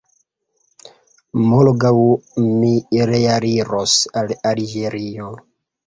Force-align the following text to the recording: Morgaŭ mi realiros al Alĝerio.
Morgaŭ 1.51 1.93
mi 2.49 2.73
realiros 3.13 3.99
al 4.23 4.37
Alĝerio. 4.55 5.35